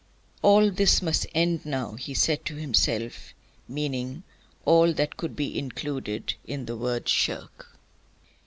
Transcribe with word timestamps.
"All 0.41 0.71
this 0.71 0.99
must 1.03 1.27
end 1.35 1.63
now!" 1.63 1.91
he 1.93 2.15
said 2.15 2.43
to 2.45 2.55
himself, 2.55 3.35
meaning 3.67 4.23
all 4.65 4.93
that 4.93 5.15
could 5.15 5.35
be 5.35 5.55
included 5.55 6.33
in 6.47 6.65
the 6.65 6.75
word 6.75 7.07
"shirk." 7.07 7.77